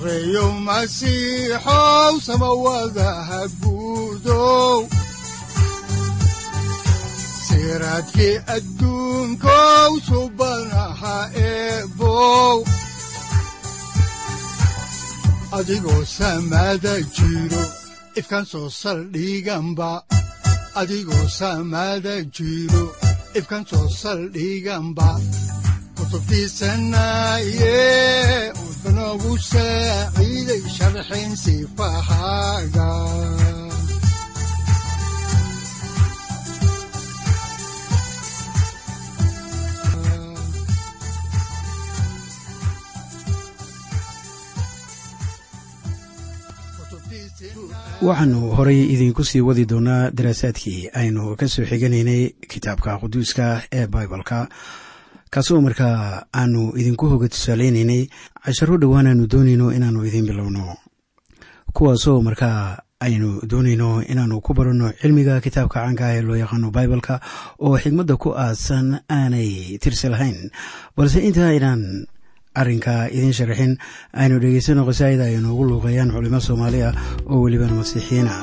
sareyow 0.00 0.52
masiixow 0.66 2.14
samawadaha 2.24 3.40
guudow 3.60 4.88
siraadkii 7.46 8.36
adduunkow 8.56 9.92
subanaha 10.08 11.16
eebow 11.36 12.64
adigoo 15.58 16.02
soo 18.50 18.68
saldhiganba 18.80 19.90
adigoo 20.80 21.26
kutubtiisanaye 25.96 27.76
udanogu 29.10 29.38
saaciiday 29.38 30.62
waxaannu 48.00 48.50
horay 48.56 48.80
idiinku 48.94 49.24
sii 49.24 49.40
wadi 49.40 49.64
doonaa 49.66 50.10
daraasaadkii. 50.10 50.88
Aynu 50.94 51.36
ka 51.36 51.48
soo 51.48 51.64
xiganaynay 51.64 52.32
kitaabka 52.48 52.98
quduuska 53.02 53.62
ee 53.72 53.86
bibaleka 53.86 54.48
kaasoo 55.34 55.60
markaa 55.66 55.96
aanu 56.40 56.62
idinku 56.80 57.04
hoga 57.12 57.28
tusaaleynaynay 57.32 58.02
casharo 58.44 58.76
dhowaanaanu 58.82 59.24
doonayno 59.32 59.66
inaannu 59.76 60.00
idiin 60.08 60.26
bilowno. 60.30 60.64
Kuwaasoo 61.76 62.18
markaa 62.28 62.78
aynu 63.06 63.28
doonayno 63.50 63.88
inaannu 64.12 64.40
ku 64.46 64.54
baranno 64.58 64.86
cilmiga 65.00 65.40
kitaabka 65.44 65.80
caanka 65.80 66.04
ah 66.08 66.14
ee 66.16 66.22
loo 66.28 66.36
yaqaano 66.42 66.68
bibaleka 66.76 67.14
oo 67.66 67.76
xigmadda 67.82 68.16
ku 68.22 68.28
aadsan 68.44 68.86
aanay 69.18 69.78
tirsi 69.82 70.08
lahayn. 70.12 70.50
Balse 70.96 71.18
inta 71.28 71.46
aynaan 71.52 71.82
arrinka 72.60 72.94
idiin 73.14 73.32
sharaxin 73.38 73.72
aynu 74.20 74.36
dhegaysano 74.42 74.82
qasaa'ida 74.88 75.24
ay 75.30 75.36
noogu 75.44 75.64
luuqeeyaan 75.70 76.10
culimo 76.14 76.40
soomaali 76.46 76.80
ah 76.88 76.94
oo 77.30 77.38
welibana 77.44 77.74
masiixiyiin 77.80 78.28
ah 78.34 78.40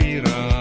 Iraq. 0.00 0.55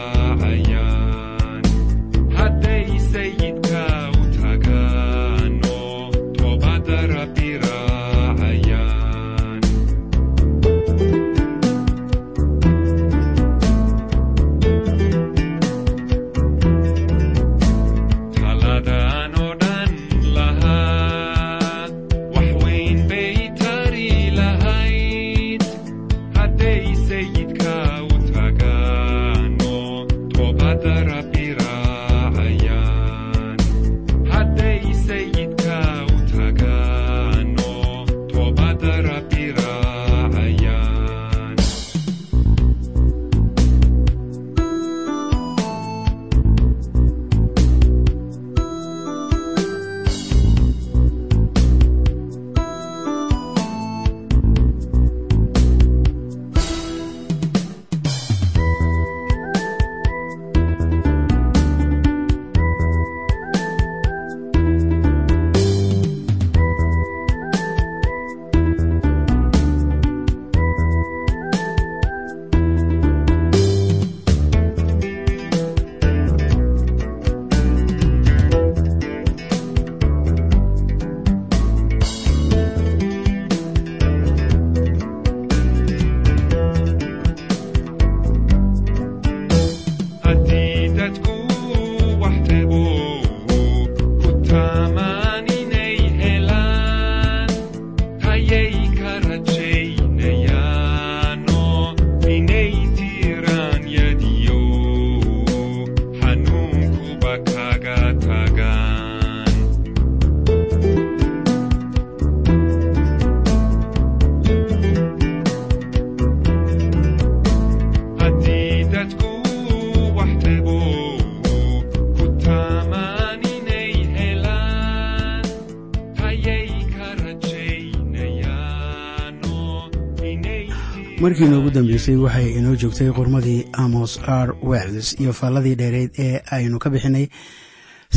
Dambeysay 131.76 132.16
waxay 132.26 132.48
inoo 132.58 132.76
joogtay 132.82 133.10
qormadii 133.18 133.62
amos 133.84 134.12
r. 134.46 134.50
Wells 134.70 135.08
iyo 135.22 135.32
faalladii 135.40 135.76
dheereyd 135.82 136.12
ee 136.26 136.42
aynu 136.56 136.80
ka 136.80 136.90
bixinay 136.90 137.26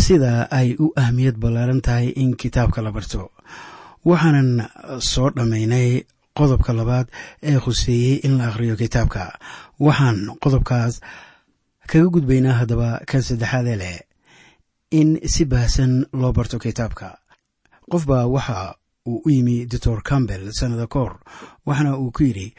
sida 0.05 0.33
ay 0.51 0.69
u 0.79 0.93
ahmiyad 0.97 1.37
ballaaran 1.43 1.81
tahay 1.81 2.09
in 2.23 2.37
kitaabka 2.37 2.83
la 2.83 2.93
barto. 2.93 3.31
Waxaanan 4.05 4.51
soo 5.01 5.31
dhammaynay 5.37 5.89
qodobka 6.39 6.73
labaad 6.73 7.07
ee 7.43 7.59
khuseeyey 7.65 8.15
in 8.27 8.39
la 8.39 8.45
akhriyo 8.51 8.77
kitaabka. 8.77 9.23
Waxaan 9.81 10.19
qodobkaas 10.43 11.01
kaga 11.91 12.09
gudbaynaa 12.15 12.59
haddaba 12.61 13.01
kan 13.11 13.23
saddexaadee 13.23 13.77
leh 13.83 13.99
in 14.91 15.19
si 15.33 15.45
baahsan 15.45 16.07
loo 16.13 16.33
barto 16.33 16.59
kitaabka. 16.59 17.19
Qofbaa 17.91 18.27
waxa 18.27 18.75
uu 19.09 19.23
u 19.27 19.31
yimi 19.31 19.67
doctor 19.67 20.03
campbell 20.03 20.53
sannada 20.53 20.87
koor 20.87 21.13
waxaana 21.67 21.97
uu 21.99 22.11
ku 22.17 22.23
yidhi 22.29 22.55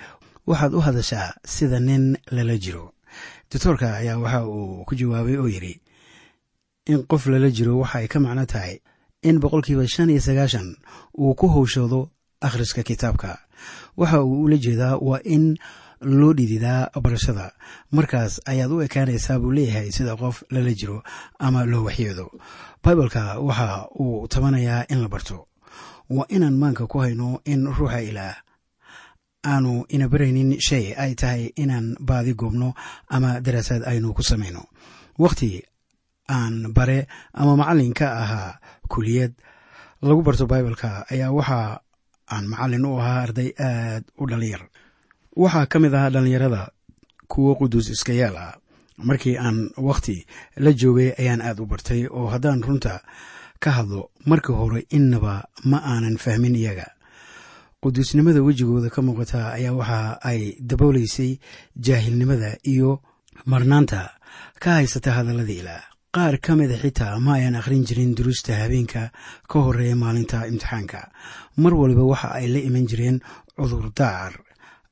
waxaad 0.50 0.74
u 0.74 0.80
hadashaa 0.86 1.34
sida 1.46 1.80
nin 1.80 2.18
lala 2.36 2.56
jiro. 2.64 2.86
Doctoorka 3.52 3.88
ayaa 4.02 4.18
waxa 4.24 4.40
uu 4.48 4.84
ku 4.88 4.94
jawaabay 5.00 5.38
oo 5.38 5.48
yidhi 5.56 5.74
in 6.92 7.00
qof 7.10 7.24
lala 7.32 7.50
jiro 7.58 7.74
waxa 7.82 7.98
ay 8.00 8.08
ka 8.08 8.20
macno 8.20 8.46
tahay 8.46 8.80
in 9.28 9.40
boqolkiiba 9.42 9.86
shan 9.94 10.10
iyo 10.10 10.22
sagaashan 10.28 10.68
uu 11.20 11.34
ku 11.40 11.48
howshoodo 11.48 12.10
akhriska 12.42 12.84
kitaabka. 12.84 13.32
Waxa 13.98 14.24
uu 14.24 14.44
ula 14.46 14.58
jeedaa 14.58 14.98
waa 15.02 15.20
in 15.24 15.58
loo 16.02 16.34
dhididaa 16.34 16.90
barashada. 17.04 17.52
Markaas 17.92 18.40
ayaad 18.46 18.72
u 18.72 18.82
ekaanaysaa 18.82 19.40
buu 19.40 19.52
leeyahay 19.52 19.92
sida 19.92 20.16
qof 20.16 20.44
lala 20.54 20.72
jiro 20.74 21.04
ama 21.40 21.66
loo 21.66 21.84
waxyoodo 21.88 22.32
bibaleka 22.84 23.40
waxa 23.40 23.88
uu 24.00 24.28
tabanayaa 24.28 24.86
in 24.90 25.02
la 25.04 25.08
barto 25.10 25.48
waa 26.10 26.26
inaan 26.30 26.58
maanka 26.58 26.88
ku 26.88 26.98
hayno 27.04 27.42
in 27.46 27.68
ruuxa 27.68 28.02
ilaah 28.02 28.36
aanu 29.46 29.86
ina 29.90 30.08
baraynin 30.10 30.60
shay 30.60 30.94
ay 30.98 31.16
tahay 31.16 31.52
inaan 31.56 31.96
baadi 32.00 32.34
goobno 32.34 32.74
ama 33.10 33.40
daraasaad 33.42 33.84
aynu 33.88 34.14
ku 34.14 34.24
samayno. 34.24 34.64
Wakhti 35.20 35.64
aan 36.30 36.74
bare 36.74 37.08
ama 37.34 37.56
macallin 37.58 37.94
ka 37.94 38.08
ahaa 38.24 38.60
kuliyad 38.88 39.34
lagu 40.02 40.22
barto 40.22 40.46
bibaleka 40.46 41.06
ayaa 41.12 41.32
waxa 41.32 41.80
aan 42.32 42.46
macallin 42.48 42.86
u 42.86 43.00
ahaa 43.00 43.22
arday 43.26 43.50
aad 43.60 44.04
u 44.20 44.28
dhalinyar 44.30 44.64
waxaa 45.36 45.66
ka 45.72 45.80
mid 45.80 45.94
ahaa 45.94 46.10
dhallinyarada 46.14 46.72
kuwo 47.28 47.56
quduus 47.56 47.90
iska 47.90 48.14
yaal 48.14 48.38
ah. 48.38 48.56
Markii 49.00 49.38
aan 49.40 49.72
wakhti 49.80 50.26
la 50.60 50.72
joogay 50.76 51.16
ayaan 51.20 51.42
aad 51.42 51.60
u 51.60 51.66
bartay 51.66 52.08
oo 52.12 52.28
haddaan 52.28 52.64
runta 52.64 53.00
ka 53.60 53.72
hadlo 53.72 54.12
markii 54.26 54.56
hore 54.56 54.86
innaba 54.92 55.48
ma 55.64 55.78
aanan 55.84 56.18
fahmin 56.20 56.56
iyaga 56.56 56.88
quduusnimada 57.82 58.42
wejigooda 58.44 58.90
ka 58.90 59.02
muuqata 59.02 59.54
ayaa 59.56 59.74
waxa 59.74 60.20
ay 60.22 60.56
dabooleysay 60.60 61.40
jaahilnimada 61.80 62.58
iyo 62.64 63.02
marnaanta. 63.46 64.12
Ka 64.60 64.70
haysata 64.84 65.12
hadalladii 65.16 65.60
ilaah 65.64 65.84
qaar 66.12 66.38
ka 66.44 66.56
mida 66.60 66.76
xitaa 66.76 67.20
ma 67.24 67.34
ayaan 67.40 67.56
akhrin 67.56 67.86
jirin 67.88 68.16
duruusta 68.18 68.52
habeenka 68.60 69.12
ka 69.48 69.58
horreeya 69.64 69.96
maalinta 69.96 70.44
imtixaanka. 70.52 71.08
Mar 71.58 71.74
waliba 71.74 72.04
waxa 72.04 72.36
ay 72.36 72.48
la 72.52 72.60
iman 72.60 72.86
jireen 72.88 73.18
cudurdaar 73.56 74.34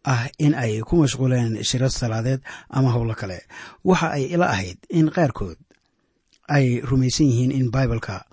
ah 0.07 0.27
in 0.39 0.55
ay 0.55 0.79
ku 0.87 0.95
mashquuleen 1.03 1.59
shiro 1.63 1.89
salaadeed 1.89 2.39
ama 2.69 2.91
howlo 2.95 3.15
kale. 3.19 3.43
Waxa 3.83 4.15
ay 4.15 4.31
ila 4.31 4.47
ahayd 4.47 4.79
in 4.89 5.11
qaarkood 5.11 5.59
ay 6.47 6.79
rumaysan 6.87 7.27
yihiin 7.27 7.51
in 7.51 7.67
bibaleka 7.67 8.23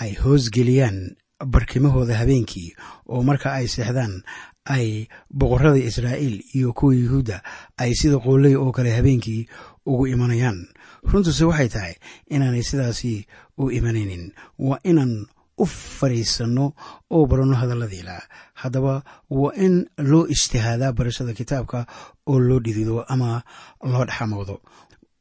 ay 0.00 0.16
hoosgeliyaan 0.16 1.20
barkimahooda 1.44 2.16
habeenkii 2.16 2.74
oo 3.08 3.22
marka 3.22 3.52
ay 3.52 3.66
seexdaan 3.68 4.22
ay 4.64 5.06
boqorada 5.30 5.78
israa'iil 5.78 6.42
iyo 6.54 6.72
kuwa 6.72 6.94
yuhuudda 6.94 7.42
ay 7.76 7.94
sida 7.94 8.18
qooley 8.18 8.54
oo 8.56 8.72
kale 8.72 8.90
habeenkii 8.96 9.46
ugu 9.86 10.06
imanayaan. 10.06 10.68
Runtuse 11.02 11.44
waxay 11.44 11.68
tahay 11.68 11.94
inaanay 12.30 12.62
sidaasi 12.62 13.26
u 13.58 13.70
imanaynin. 13.70 14.30
Waa 14.58 14.78
inaan 14.84 15.26
u 15.58 15.66
fadhiisanno 15.66 16.72
oo 17.10 17.26
baranno 17.26 17.56
hadalladiila 17.58 18.22
haddaba 18.54 19.02
waa 19.30 19.52
in 19.58 19.86
loo 19.98 20.26
ijtihaadaa 20.30 20.92
barashada 20.92 21.32
kitaabka 21.34 21.86
oo 22.26 22.38
loo 22.38 22.60
dhidido 22.60 23.02
ama 23.08 23.42
loo 23.82 24.04
dhexamoodo 24.04 24.62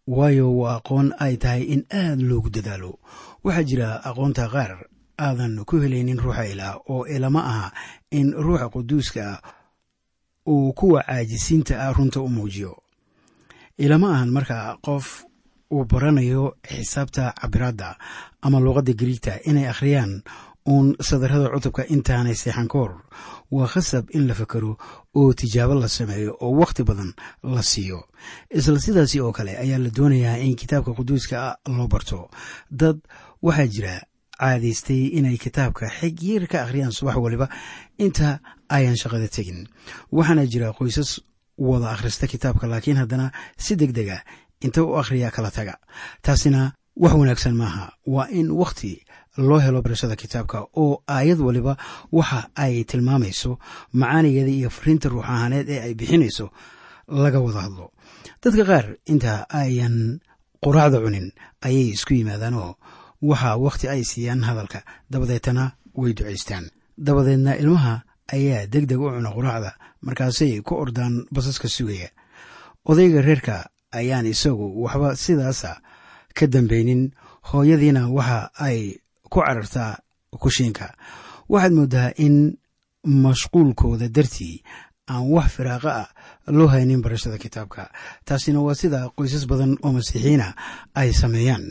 waayo 0.08 0.58
waa 0.58 0.76
aqoon 0.78 1.14
ay 1.20 1.38
tahay 1.38 1.64
in 1.64 1.86
aad 1.90 2.22
loogu 2.22 2.50
dadaalo. 2.50 3.00
Waxaa 3.44 3.64
jira 3.64 3.90
aqoonta 4.06 4.48
qaar 4.54 4.86
aadan 5.18 5.66
ku 5.66 5.80
helaynin 5.82 6.20
ruuxa 6.20 6.46
ilaah 6.46 6.76
oo 6.90 7.06
ilama 7.06 7.42
aha 7.46 7.72
in 8.12 8.34
ruuxa 8.34 8.70
quduuska 8.70 9.42
uu 10.48 10.74
kuwa 10.74 11.04
caajisiinta 11.04 11.80
ah 11.88 11.94
runta 11.94 12.22
u 12.22 12.28
muujiyo. 12.30 12.78
Ilama 13.78 14.14
ahan 14.16 14.30
marka 14.32 14.78
qof 14.86 15.24
uu 15.72 15.86
baranayo 15.86 16.56
xisaabta 16.68 17.34
cabiraadda 17.42 17.98
ama 18.42 18.60
luuqadda 18.60 18.94
gariigta 18.94 19.40
inay 19.46 19.68
akhriyaan 19.70 20.22
uun 20.68 20.96
sadarrada 21.02 21.50
cutubka 21.50 21.86
intaanay 21.88 22.36
seexan 22.36 22.68
ka 22.68 22.78
hor 22.78 22.94
waa 23.52 23.68
khasab 23.68 24.06
in 24.14 24.28
la 24.28 24.34
fakero 24.34 24.78
oo 25.16 25.34
tijaabo 25.34 25.74
la 25.74 25.88
sameeyo 25.88 26.38
oo 26.42 26.52
wakhti 26.60 26.84
badan 26.84 27.14
la 27.44 27.64
siiyo. 27.64 28.06
Isla 28.50 28.80
sidaasi 28.80 29.22
oo 29.22 29.32
kale 29.32 29.58
ayaa 29.58 29.78
la 29.80 29.90
doonayaa 29.90 30.38
in 30.38 30.56
kitaabka 30.56 30.94
quduuska 30.94 31.58
loo 31.68 31.88
barto. 31.88 32.30
Dad 32.72 32.98
waxaa 33.42 33.68
jira 33.68 34.02
caadaystay 34.42 35.02
inay 35.18 35.38
kitaabka 35.44 35.86
xig 36.00 36.18
yar 36.30 36.44
ka 36.52 36.58
akhriyaan 36.66 36.92
subax 36.98 37.16
waliba 37.26 37.48
inta 38.06 38.40
ayan 38.78 38.96
shaqada 39.02 39.28
tegin. 39.36 39.60
Waxaana 40.12 40.44
jira 40.52 40.74
qoysas 40.80 41.10
wada 41.58 41.88
akhrista 41.96 42.26
kitaabka 42.34 42.66
laakiin 42.72 42.98
haddana 43.02 43.28
si 43.58 43.76
deg 43.82 43.92
deg 43.98 44.10
ah 44.18 44.22
inta 44.66 44.80
u 44.84 44.98
akhriya 45.02 45.30
kala 45.36 45.52
taga. 45.58 45.76
Taasina 46.26 46.74
wax 47.04 47.14
wanaagsan 47.20 47.56
maaha. 47.62 47.86
Waa 48.14 48.28
in 48.40 48.50
wakhti 48.62 48.94
loo 49.38 49.60
helo 49.64 49.82
barashada 49.86 50.16
kitaabka 50.16 50.58
oo 50.82 51.04
aayad 51.08 51.40
waliba 51.40 51.78
waxa 52.12 52.50
ay 52.56 52.84
tilmaamayso 52.90 53.52
macaanigeeda 53.94 54.52
iyo 54.52 54.70
fariinta 54.70 55.10
ruux 55.10 55.24
ahaaneed 55.24 55.70
ee 55.70 55.80
ay 55.86 55.94
bixinayso 56.00 56.46
laga 57.24 57.40
wada 57.46 57.62
hadlo. 57.66 57.86
Dadka 58.44 58.64
qaar 58.70 58.86
inta 59.14 59.46
ayan 59.50 60.20
quraacda 60.64 60.98
cunin 61.04 61.28
ayay 61.68 61.86
isku 61.96 62.14
yimaadaanoo 62.14 62.76
waxaa 63.22 63.58
wakhti 63.58 63.88
ay 63.90 64.04
siiyaan 64.04 64.44
hadalka. 64.44 64.82
Dabadeetana 65.12 65.72
way 65.96 66.14
ducaystaan 66.14 66.70
dabadeedna 66.98 67.56
ilmaha 67.56 68.02
ayaa 68.34 68.68
deg 68.68 68.86
deg 68.88 69.00
u 69.00 69.10
cuna 69.12 69.32
quraacda 69.32 69.72
markaasay 70.02 70.62
ku 70.62 70.76
ordaan 70.76 71.26
basaska 71.32 71.68
sugaya. 71.68 72.10
Odayga 72.86 73.22
reerka 73.22 73.70
ayaan 73.92 74.26
isagu 74.26 74.82
waxba 74.84 75.16
sidaasa 75.16 75.82
ka 76.34 76.48
dambaynin. 76.48 77.12
Hooyadiina 77.52 78.08
waxa 78.10 78.50
ay 78.60 79.02
ku 79.30 79.40
carartaa 79.42 79.98
kushiinka. 80.40 80.94
Waxaad 81.50 81.74
mooddaa 81.74 82.12
in 82.18 82.58
mashquulkooda 83.06 84.08
dartii 84.10 84.64
aan 85.10 85.28
wax 85.34 85.52
firaaqa 85.58 85.92
ah 86.02 86.10
loo 86.48 86.68
haynin 86.68 87.02
barashada 87.02 87.38
kitaabka. 87.38 87.90
Taasina 88.26 88.62
waa 88.62 88.76
sida 88.76 89.10
qoysas 89.18 89.46
badan 89.50 89.78
oo 89.84 89.92
masiixiina 89.92 90.54
ay 90.96 91.10
sameeyaan 91.14 91.66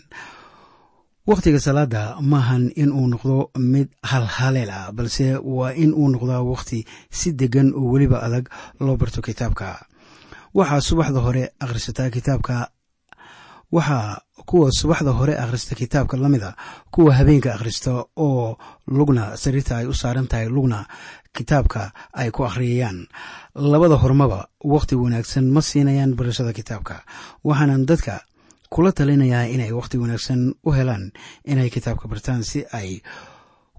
wakhtiga 1.31 1.61
salaada 1.67 2.03
maahan 2.33 2.65
in 2.83 2.91
uu 2.99 3.07
noqdo 3.13 3.37
mid 3.73 3.89
halhaleel 4.11 4.71
ah 4.79 4.91
balse 4.97 5.27
waa 5.57 5.73
in 5.85 5.91
uu 6.01 6.09
noqdaa 6.15 6.43
wakhti 6.53 6.79
si 7.19 7.29
degan 7.41 7.69
oo 7.79 7.87
weliba 7.93 8.19
adag 8.27 8.45
loo 8.85 8.97
barto 9.01 9.21
kitaabka. 9.23 9.69
Waxaa 10.59 10.81
subaxda 10.89 11.21
hore 11.27 11.45
akhrisataa 11.65 12.11
kitaabka 12.17 12.57
waxaa 13.77 14.19
kuwa 14.49 14.69
subaxda 14.81 15.11
hore 15.19 15.35
akhrista 15.43 15.75
kitaabka 15.75 16.17
la 16.17 16.29
mida 16.29 16.51
kuwa 16.91 17.15
habeenka 17.15 17.55
akhrista 17.55 18.05
oo 18.17 18.57
lugna 18.97 19.37
sariirta 19.43 19.77
ay 19.77 19.87
u 19.87 19.95
saaran 19.95 20.27
tahay 20.31 20.49
lugna 20.49 20.87
kitaabka 21.37 21.93
ay 22.13 22.31
ku 22.35 22.43
akhriyayaan. 22.49 23.07
Labada 23.55 23.95
hormaba 24.03 24.49
wakhti 24.65 24.95
wanaagsan 25.03 25.47
ma 25.55 25.61
siinayaan 25.63 26.15
barashada 26.19 26.53
kitaabka 26.53 26.97
waxaanan 27.45 27.87
dadka 27.87 28.15
kula 28.71 28.93
talinayaa 28.93 29.45
inay 29.55 29.73
wakhti 29.73 29.99
wanaagsan 29.99 30.55
u 30.67 30.71
helaan 30.73 31.13
inay 31.45 31.71
kitaabka 31.71 32.09
bartaan 32.09 32.43
si 32.45 32.65
ay 32.73 33.01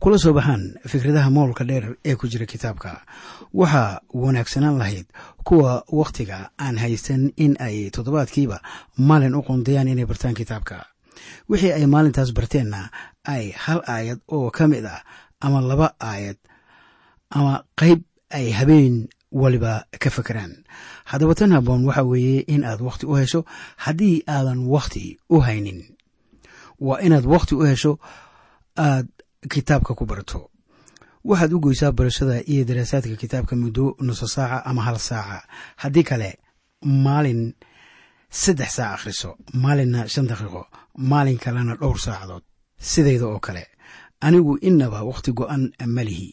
kula 0.02 0.18
soo 0.18 0.34
baxaan 0.34 0.64
fikradaha 0.88 1.30
moolka 1.30 1.64
dheer 1.64 1.96
ee 2.06 2.16
ku 2.16 2.28
jira 2.28 2.46
kitaabka. 2.46 3.06
Waxaa 3.54 4.02
wanaagsanaan 4.14 4.78
lahayd 4.82 5.06
kuwa 5.48 5.84
wakhtiga 6.00 6.50
aan 6.60 6.78
haysan 6.78 7.32
in 7.38 7.56
ay 7.60 7.90
toddobaadkiiba 7.96 8.58
maalin 8.98 9.36
u 9.36 9.42
qundayaan 9.48 9.88
inay 9.88 10.06
bartaan 10.06 10.34
kitaabka. 10.36 10.86
Wixii 11.50 11.72
ay 11.72 11.86
maalintaas 11.86 12.34
barteenna 12.34 12.90
ay 13.24 13.52
hal 13.64 13.82
aayad 13.88 14.20
oo 14.28 14.50
ka 14.52 14.68
mid 14.68 14.86
ah 14.86 15.04
ama 15.40 15.62
laba 15.62 15.94
aayad 16.00 16.38
ama 17.30 17.64
qayb 17.80 18.02
ay 18.30 18.52
habeen 18.52 19.08
waliba 19.32 19.86
ka 20.00 20.10
fakeraan 20.10 20.54
haddaba 21.06 21.36
tan 21.36 21.52
haboon 21.56 21.86
waxa 21.88 22.04
weeye 22.04 22.40
in 22.54 22.64
aad 22.64 22.82
wakhti 22.82 23.06
u 23.06 23.14
hesho 23.16 23.46
haddii 23.78 24.24
aadan 24.28 24.60
wakhti 24.68 25.18
u 25.30 25.40
haynin. 25.40 25.80
Waa 26.80 27.00
inaad 27.06 27.26
wakhti 27.26 27.56
u 27.56 27.64
hesho 27.64 28.00
aad 28.78 29.08
kitaabka 29.50 29.96
ku 29.96 30.06
barato. 30.06 30.50
Waxaad 31.24 31.54
u 31.54 31.60
goysaa 31.60 31.92
barashada 31.92 32.42
iyo 32.52 32.64
daraasaadka 32.66 33.16
kitaabka 33.16 33.56
muddo 33.56 33.96
nuso 34.02 34.28
saaca 34.28 34.66
ama 34.66 34.82
hal 34.84 34.98
saaca. 35.00 35.48
Haddii 35.76 36.04
kale 36.04 36.30
maalin 36.82 37.54
saddex 38.30 38.72
saac 38.76 38.94
akhriso. 39.00 39.38
Maalinna 39.54 40.08
shan 40.08 40.28
daqiiqo 40.28 40.66
maalin 40.98 41.38
kalena 41.38 41.76
dhowr 41.76 42.00
saacadood. 42.00 42.44
Sidayda 42.80 43.26
oo 43.28 43.40
kale 43.40 43.68
anigu 44.22 44.58
innaba 44.62 45.04
wakhti 45.04 45.32
go'an 45.34 45.72
ma 45.86 46.04
lihi 46.04 46.30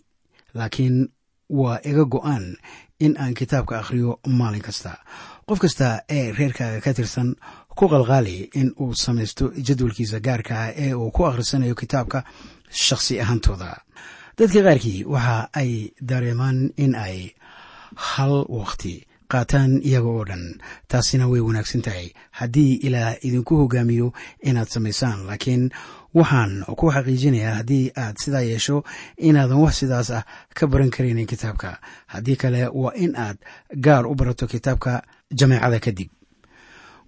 laakiin 0.54 1.08
waa 1.50 1.78
iga 1.84 2.04
go'an 2.04 2.56
in 3.00 3.16
aan 3.18 3.34
kitaabka 3.34 3.78
akhriyo 3.78 4.18
maalin 4.26 4.62
kasta. 4.62 4.98
Qof 5.46 5.58
kasta 5.58 6.02
ee 6.08 6.32
reerkaaga 6.32 6.80
ka 6.80 6.92
tirsan 6.94 7.34
ku 7.78 7.88
qalqaali 7.88 8.50
in 8.54 8.72
uu 8.80 8.94
samaysto 8.94 9.52
jadwalkiisa 9.66 10.20
gaarka 10.20 10.54
ah 10.64 10.72
ee 10.76 10.94
uu 10.94 11.10
ku 11.10 11.26
akhrisanayo 11.26 11.74
kitaabka 11.74 12.24
shakhsi 12.70 13.20
ahaantooda 13.20 13.70
dadka 14.38 14.60
qaarkii 14.66 15.04
waxa 15.04 15.48
ay 15.60 15.90
dareemaan 16.02 16.70
in 16.76 16.94
ay 16.94 17.30
hal 17.96 18.44
wakhti 18.48 19.06
qaataan 19.32 19.80
iyaga 19.88 20.08
oo 20.08 20.24
dhan 20.24 20.44
taasina 20.88 21.28
way 21.28 21.40
wanaagsan 21.40 21.82
tahay. 21.86 22.06
Haddii 22.38 22.74
ilaah 22.86 23.14
idinku 23.26 23.56
hogaamiyo 23.60 24.12
inaad 24.48 24.68
samaysaan 24.74 25.26
laakiin 25.28 25.70
waxaan 26.14 26.64
ku 26.76 26.90
xaqiijinayaa 26.90 27.54
haddii 27.60 27.90
aad 27.96 28.16
sidaa 28.22 28.40
yeesho 28.50 28.84
inaadan 29.28 29.58
wax 29.64 29.74
sidaas 29.80 30.10
ah 30.10 30.24
ka 30.54 30.66
baran 30.66 30.90
karaynin 30.90 31.26
kitaabka. 31.26 31.78
Haddii 32.06 32.36
kale 32.36 32.68
waa 32.72 32.92
in 32.96 33.16
aad 33.16 33.38
gaar 33.84 34.06
u 34.06 34.14
barato 34.14 34.46
kitaabka 34.46 35.02
jameecada 35.38 35.80
kadib 35.80 36.08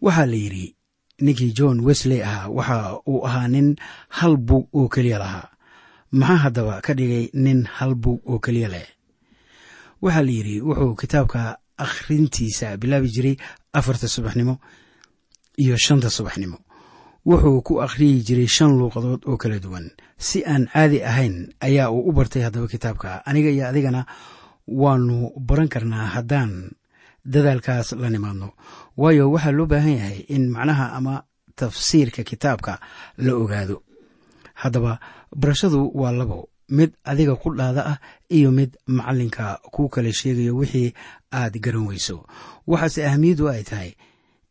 waxaa 0.02 0.26
la 0.26 0.36
yidhi 0.36 0.76
ninkii 1.20 1.52
john 1.52 1.80
wesley 1.80 2.22
ahaa 2.22 2.48
waxa 2.48 3.00
uu 3.08 3.24
ahaa 3.26 3.48
nin 3.48 3.76
hal 4.08 4.36
bug 4.36 4.68
oo 4.72 4.88
keliya 4.88 5.18
lahaa. 5.18 5.48
Maxaa 6.12 6.36
haddaba 6.44 6.80
ka 6.80 6.94
dhigay 6.94 7.30
nin 7.34 7.64
hal 7.76 7.94
bug 7.94 8.20
oo 8.26 8.38
keliya 8.38 8.68
leh? 8.68 8.88
Waxaa 10.02 10.22
la 10.22 10.30
yidhi 10.30 10.60
wuxuu 10.60 10.94
kitaabka 10.94 11.58
akhrintiisa 11.78 12.76
bilaabi 12.76 13.08
jiray 13.08 13.36
afarta 13.72 14.08
subaxnimo 14.08 14.54
iyo 15.56 15.76
shanta 15.76 16.10
subaxnimo 16.10 16.58
wuxuu 17.26 17.62
ku 17.66 17.74
akhriyi 17.84 18.22
jiray 18.26 18.46
shan 18.48 18.72
luuqadood 18.78 19.22
oo 19.28 19.36
kala 19.36 19.58
duwan. 19.60 19.90
Si 20.18 20.44
aan 20.44 20.66
caadi 20.72 21.02
ahayn 21.04 21.52
ayaa 21.60 21.90
uu 21.90 22.08
u 22.08 22.12
bartay 22.12 22.42
haddaba 22.42 22.66
kitaabka. 22.68 23.22
Aniga 23.26 23.50
iyo 23.50 23.64
adigana 23.68 24.06
waanu 24.68 25.32
baran 25.36 25.68
karnaa 25.68 26.06
haddaan 26.14 26.70
dadaalkaas 27.24 27.92
la 27.92 28.08
nimaadno. 28.10 28.48
Waayo 28.96 29.30
waxaa 29.32 29.52
loo 29.56 29.66
baahan 29.66 29.96
yahay 30.00 30.18
in 30.34 30.50
macnaha 30.50 30.92
ama 30.98 31.22
tafsiirka 31.56 32.22
kitaabka 32.24 32.80
la 33.18 33.32
ogaado. 33.34 33.82
Haddaba 34.54 35.00
barashadu 35.36 35.90
waa 35.94 36.12
labo. 36.12 36.48
Mid 36.70 36.92
adiga 37.04 37.34
ku 37.36 37.50
dhaada 37.54 37.82
ah 37.86 37.98
iyo 38.30 38.50
mid 38.52 38.76
macalinka 38.86 39.58
kuu 39.74 39.88
kala 39.88 40.12
sheegayo 40.12 40.56
wixii 40.56 40.94
aad 41.32 41.58
garan 41.60 41.86
weyso. 41.90 42.26
Waxaase 42.66 43.06
ahamiyaddu 43.06 43.48
ay 43.50 43.62
tahay 43.62 43.90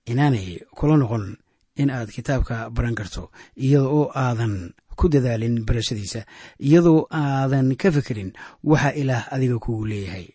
inaanay 0.05 0.59
kula 0.75 0.97
noqon 0.97 1.37
in 1.81 1.89
aad 1.89 2.09
kitaabka 2.15 2.69
baran 2.75 2.95
karto 2.99 3.31
iyada 3.55 3.87
oo 3.87 4.05
aadan 4.23 4.53
ku 4.99 5.07
dadaalin 5.13 5.63
barashadiisa 5.67 6.21
iyadoo 6.59 7.07
aadan 7.11 7.75
ka 7.81 7.87
fekerin 7.95 8.31
waxa 8.63 8.91
ilaah 9.01 9.23
adiga 9.33 9.57
kugu 9.63 9.85
leeyahay. 9.91 10.27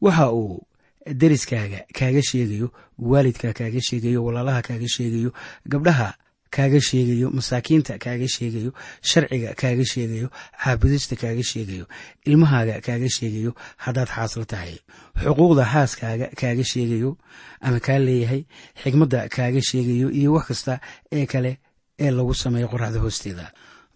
Waxa 0.00 0.30
uu 0.32 0.62
deriskaaga 1.20 1.80
kaaga 1.98 2.22
sheegayo 2.22 2.68
waalidka 2.98 3.52
kaaga 3.58 3.80
sheegayo 3.88 4.24
walaalaha 4.24 4.62
kaaga 4.62 4.88
sheegayo 4.94 5.30
gabdhaha 5.66 6.14
kaaga 6.56 6.80
sheegayo 6.88 7.26
masaakiinta 7.38 7.92
kaaga 8.04 8.28
sheegayo 8.34 8.70
sharciga 9.10 9.50
kaaga 9.60 9.84
sheegayo 9.92 10.28
caabudista 10.62 11.14
kaaga 11.22 11.42
sheegayo 11.50 11.84
ilmahaaga 12.28 12.76
kaaga 12.86 13.08
sheegayo 13.16 13.52
haddaad 13.84 14.08
xaasla 14.16 14.44
tahay. 14.52 14.74
Xuquuqda 15.24 15.64
xaaskaaga 15.72 16.26
kaaga 16.40 16.64
sheegayo 16.72 17.10
ama 17.66 17.78
kaa 17.86 17.98
leeyahay 18.06 18.42
xigmadda 18.82 19.20
kaaga 19.36 19.60
sheegayo 19.68 20.06
iyo 20.18 20.30
wax 20.36 20.46
kasta 20.48 20.74
ee 21.16 21.26
kale 21.32 21.52
ee 22.04 22.10
lagu 22.16 22.34
sameeyo 22.42 22.66
qoraxda 22.72 23.00
hoosteeda. 23.04 23.46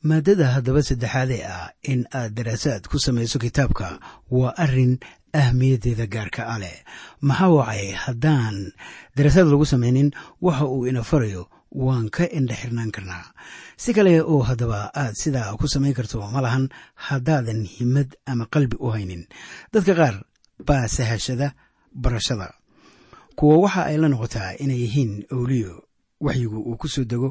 Maadada 0.08 0.46
haddaba 0.54 0.80
saddexaadee 0.88 1.42
ah 1.56 1.68
in 1.92 2.00
aad 2.18 2.32
daraasaad 2.36 2.82
ku 2.90 2.96
samayso 2.98 3.38
kitaabka 3.44 3.98
waa 4.30 4.54
arrin 4.64 4.94
ahmiyaddeeda 5.40 6.06
gaarka 6.14 6.42
a 6.54 6.56
leh. 6.62 6.76
Maxaa 7.28 7.48
wacay 7.58 7.90
haddaan 8.04 8.56
daraasaad 9.16 9.48
lagu 9.52 9.66
samaynin 9.72 10.08
waxa 10.46 10.64
uu 10.74 10.86
ina 10.86 11.02
farayo 11.10 11.42
waan 11.76 12.08
ka 12.10 12.24
indhexirnaan 12.38 12.90
karnaa. 12.96 13.24
Si 13.76 13.92
kale 13.96 14.20
oo 14.22 14.40
haddaba 14.48 14.90
aad 14.94 15.14
sidaa 15.22 15.52
ku 15.60 15.68
samayn 15.68 15.94
karto 15.94 16.20
ma 16.32 16.40
lahan 16.40 16.68
haddaadan 17.06 17.62
himad 17.74 18.16
ama 18.26 18.46
qalbi 18.54 18.76
u 18.80 18.88
haynin. 18.94 19.28
Dadka 19.72 19.92
qaar 20.00 20.16
baa 20.66 20.88
sahashada 20.88 21.52
barashada. 21.92 22.48
Kuwa 23.36 23.56
waxa 23.68 23.82
ay 23.92 23.96
la 24.00 24.08
noqotaa 24.08 24.56
inay 24.64 24.80
yihiin 24.82 25.12
owliyo 25.36 25.82
waxyigu 26.20 26.56
uu 26.64 26.76
ku 26.80 26.88
soo 26.88 27.04
dego 27.04 27.28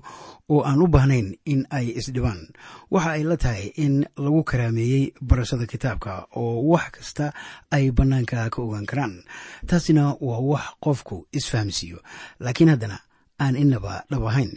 oo 0.50 0.62
aan 0.62 0.82
u 0.82 0.88
baahnayn 0.88 1.34
in 1.50 1.66
ay 1.74 1.90
isdhibaan. 1.98 2.54
Waxa 2.94 3.10
ay 3.18 3.24
la 3.26 3.38
tahay 3.38 3.74
in 3.82 4.06
lagu 4.14 4.44
karaameeyey 4.46 5.14
barashada 5.22 5.66
kitaabka 5.66 6.28
oo 6.38 6.62
wax 6.70 6.86
kasta 6.94 7.34
ay 7.74 7.90
bannaanka 7.92 8.46
ka 8.54 8.62
ogaan 8.62 8.86
karaan. 8.86 9.26
Taasina 9.66 10.14
waa 10.22 10.38
wax 10.52 10.66
qofku 10.84 11.26
isfahamsiiyo. 11.34 11.98
Laakiin 12.40 12.70
haddana 12.70 13.02
aan 13.40 13.56
inaba 13.56 14.04
dhab 14.12 14.24
ahayn. 14.30 14.52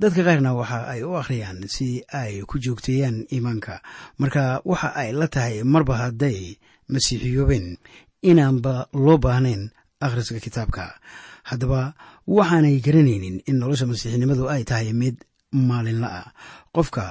Dadka 0.00 0.22
qaarna 0.26 0.54
waxa 0.58 0.78
ay 0.92 1.02
u 1.06 1.14
akhriyaan 1.20 1.68
si 1.74 2.02
ay 2.12 2.42
ku 2.48 2.58
joogteeyaan 2.58 3.26
iimaanka. 3.32 3.82
Marka 4.20 4.60
waxa 4.64 4.88
ay 5.00 5.12
la 5.12 5.26
tahay 5.28 5.62
marba 5.62 5.94
hadday 6.02 6.58
masiixiyoobeen 6.92 7.78
inaanba 8.22 8.88
loo 8.92 9.18
baahnayn 9.18 9.70
akhriska 10.00 10.40
kitaabka. 10.40 10.98
Haddaba 11.48 11.94
waxaanay 12.26 12.76
garanaynin 12.84 13.36
in 13.48 13.56
nolosha 13.60 13.86
masiixinimadu 13.86 14.50
ay 14.50 14.62
tahay 14.64 14.92
mid 14.92 15.16
maalinla 15.52 16.08
ah. 16.20 16.26
Qofka 16.74 17.04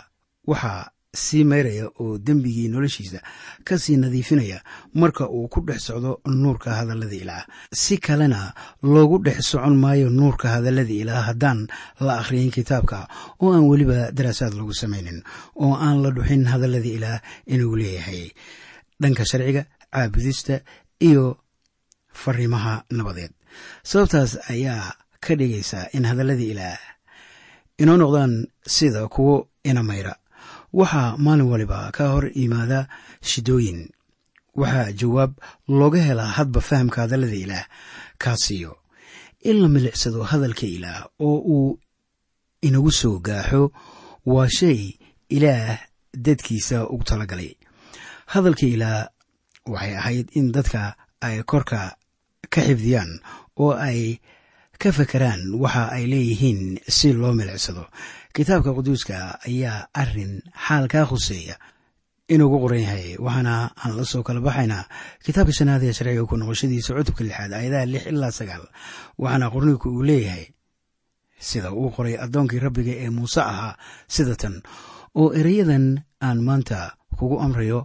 waxaa 0.47 0.91
sii 1.15 1.43
mayraya 1.43 1.87
oo 1.99 2.17
dembigii 2.17 2.67
noloshiisa 2.67 3.19
ka 3.63 3.77
sii 3.79 3.97
nadiifinaya 3.97 4.61
marka 4.93 5.29
uu 5.29 5.47
ku 5.47 5.61
dhex 5.61 5.87
socdo 5.87 6.19
nuurka 6.27 6.75
hadallada 6.75 7.15
ilaah 7.15 7.45
si 7.73 7.97
kalena 7.97 8.53
loogu 8.83 9.17
dhex 9.23 9.39
socon 9.51 9.75
maayo 9.77 10.09
nuurka 10.09 10.49
hadallada 10.49 10.93
ilaah 10.93 11.25
haddaan 11.31 11.67
la 11.99 12.19
akhriyin 12.19 12.51
kitaabka 12.51 13.07
oo 13.41 13.53
aan 13.53 13.65
weliba 13.71 14.11
daraasaad 14.11 14.53
lagu 14.53 14.73
samaynin 14.73 15.23
oo 15.55 15.73
aan 15.75 16.03
la 16.03 16.11
dhuxin 16.11 16.45
hadallada 16.45 16.85
ilaah 16.97 17.19
inuu 17.47 17.75
leeyahay. 17.75 18.31
Dhanka 19.01 19.25
sharciga 19.25 19.65
caabudista 19.93 20.61
iyo 20.99 21.37
fariimaha 22.13 22.83
nabadeed. 22.91 23.31
Sababtaas 23.83 24.37
ayaa 24.49 24.93
ka 25.19 25.35
dhigaysa 25.35 25.89
in 25.93 26.05
hadalladii 26.05 26.51
ilaah 26.51 26.77
inoo 27.79 27.97
noqdaan 27.97 28.47
sida 28.67 29.07
kuwo 29.07 29.47
ina 29.63 29.83
mayra 29.83 30.15
waxaa 30.74 31.17
maalin 31.17 31.47
waliba 31.51 31.91
ka 31.91 32.07
hor 32.12 32.25
yimaada 32.36 32.88
shidooyin. 33.21 33.89
Waxaa 34.55 34.91
jawaab 34.91 35.31
looga 35.67 36.01
helaa 36.07 36.31
hadba 36.38 36.62
fahamka 36.62 37.01
hadallada 37.01 37.36
ilaah 37.36 37.65
kaasiyo 38.17 38.75
in 39.41 39.62
la 39.62 39.67
milicsado 39.67 40.24
hadalka 40.24 40.65
ilaah 40.65 41.07
oo 41.19 41.38
uu 41.55 41.79
inagu 42.62 42.91
soo 42.91 43.19
gaaxo 43.19 43.71
waa 44.25 44.50
shay 44.50 44.97
ilaah 45.29 45.77
dadkiisa 46.25 46.88
ugu 46.89 47.03
talagalay. 47.03 47.51
Hadalka 48.33 48.65
ilaah 48.65 49.07
waxay 49.67 49.93
ahayd 49.97 50.27
in 50.39 50.51
dadka 50.51 50.95
ay 51.21 51.43
korka 51.43 51.95
ka 52.50 52.62
xifdiyaan 52.62 53.19
oo 53.62 53.71
ay 53.77 54.19
ka 54.81 54.89
fekeraan 54.91 55.53
waxa 55.63 55.83
ay 55.95 56.03
leeyihiin 56.12 56.79
si 56.88 57.13
loo 57.13 57.33
milicsado 57.33 57.86
kitaabka 58.38 58.72
quduuska 58.77 59.17
ayaa 59.50 59.88
arrin 60.01 60.34
xaalkaa 60.65 61.06
khuseeya 61.10 61.56
inuugu 62.34 62.58
qoran 62.63 62.82
yahay. 62.86 63.06
Waxaana 63.25 63.53
aan 63.82 63.91
la 63.98 64.03
soo 64.12 64.24
kala 64.27 64.41
baxaynaa 64.48 64.84
kitaabka 65.25 65.53
shanaad 65.58 65.84
ee 65.88 65.94
sharciga 65.98 66.24
ku 66.29 66.36
noqoshadiisa 66.38 66.91
cutubka 66.98 67.24
lixaad 67.27 67.51
aayadaha 67.58 67.86
lix 67.94 68.03
ilaa 68.12 68.32
sagaal 68.39 68.63
waxaana 69.22 69.46
qorniinku 69.53 69.88
uu 69.96 70.03
leeyahay 70.10 70.46
sida 71.50 71.70
uu 71.79 71.89
qoray 71.96 72.15
addoonkii 72.25 72.60
rabbiga 72.65 72.94
ee 73.03 73.10
muuse 73.17 73.41
ahaa 73.51 73.74
sida 74.15 74.36
tan 74.41 74.56
oo 75.20 75.27
ereyadan 75.39 75.86
aan 76.27 76.39
maanta 76.48 76.79
kugu 77.17 77.38
amrayo 77.46 77.79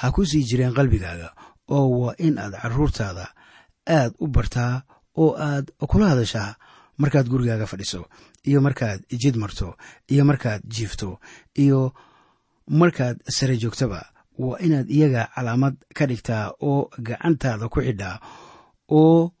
ha 0.00 0.06
ku 0.14 0.20
sii 0.30 0.42
jireen 0.48 0.74
qalbigaaga 0.78 1.28
oo 1.76 1.86
waa 2.00 2.14
in 2.26 2.34
aad 2.42 2.54
caruurtaada 2.62 3.26
aad 3.96 4.12
u 4.18 4.26
bartaa 4.34 4.82
oo 5.22 5.30
aad 5.48 5.66
kula 5.90 6.06
hadashaa 6.12 6.50
markaad 7.02 7.26
gurigaaga 7.32 7.66
fadhiso 7.66 8.00
iyo 8.48 8.58
markaad 8.66 9.00
jid 9.22 9.36
marto 9.36 9.76
iyo 10.12 10.24
markaad 10.24 10.62
jiifto 10.74 11.20
iyo 11.64 11.80
markaad 12.80 13.16
sare 13.36 13.56
joogtaba 13.62 14.00
waa 14.38 14.58
inaad 14.66 14.90
iyaga 14.90 15.22
calaamad 15.34 15.74
ka 15.96 16.06
dhigtaa 16.06 16.44
oo 16.60 16.90
gacantaada 17.06 17.68
ku 17.68 17.78
xidhaa 17.86 18.16
oo 18.90 19.32